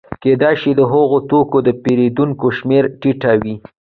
[0.23, 3.55] کېدای شي د هغه توکو د پېرودونکو شمېره ټیټه وي